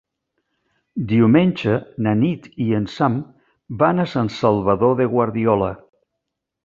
[1.11, 1.75] Diumenge
[2.07, 3.19] na Nit i en Sam
[3.83, 5.71] van a Sant Salvador de Guardiola.